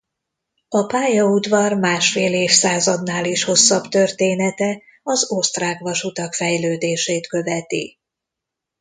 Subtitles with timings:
[0.69, 7.99] A pályaudvar másfél évszázadnál is hosszabb története az osztrák vasutak fejlődését követi.